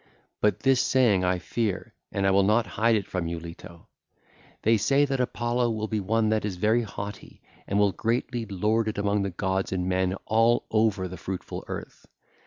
But 0.41 0.61
this 0.61 0.81
saying 0.81 1.23
I 1.23 1.37
fear, 1.37 1.93
and 2.11 2.25
I 2.25 2.31
will 2.31 2.41
not 2.41 2.65
hide 2.65 2.95
it 2.95 3.05
from 3.05 3.27
you, 3.27 3.39
Leto. 3.39 3.87
They 4.63 4.75
say 4.75 5.05
that 5.05 5.19
Apollo 5.19 5.69
will 5.69 5.87
be 5.87 5.99
one 5.99 6.29
that 6.29 6.43
is 6.43 6.55
very 6.55 6.81
haughty 6.81 7.39
and 7.67 7.77
will 7.77 7.91
greatly 7.91 8.47
lord 8.47 8.87
it 8.87 8.97
among 8.97 9.21
gods 9.37 9.71
and 9.71 9.87
men 9.87 10.15
all 10.25 10.65
over 10.71 11.07
the 11.07 11.17
fruitful 11.17 11.65
earth. 11.67 12.07